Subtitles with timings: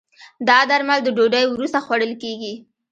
[0.47, 2.53] دا درمل د ډوډی وروسته خوړل کېږي.